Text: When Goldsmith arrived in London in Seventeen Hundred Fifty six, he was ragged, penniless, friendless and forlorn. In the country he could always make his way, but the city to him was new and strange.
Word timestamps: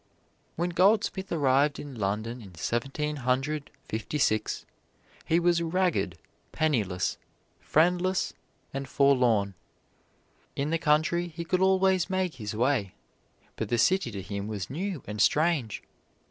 When 0.55 0.71
Goldsmith 0.71 1.31
arrived 1.31 1.77
in 1.77 1.93
London 1.93 2.41
in 2.41 2.55
Seventeen 2.55 3.17
Hundred 3.17 3.69
Fifty 3.87 4.17
six, 4.17 4.65
he 5.25 5.39
was 5.39 5.61
ragged, 5.61 6.17
penniless, 6.51 7.19
friendless 7.59 8.33
and 8.73 8.87
forlorn. 8.89 9.53
In 10.55 10.71
the 10.71 10.79
country 10.79 11.27
he 11.27 11.45
could 11.45 11.61
always 11.61 12.09
make 12.09 12.33
his 12.33 12.55
way, 12.55 12.95
but 13.55 13.69
the 13.69 13.77
city 13.77 14.09
to 14.09 14.23
him 14.23 14.47
was 14.47 14.71
new 14.71 15.03
and 15.05 15.21
strange. 15.21 15.83